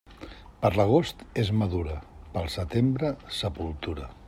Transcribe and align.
Per 0.63 0.71
l'agost 0.79 1.21
és 1.43 1.51
madura; 1.63 1.99
pel 2.39 2.49
setembre, 2.57 3.13
sepultura. 3.43 4.11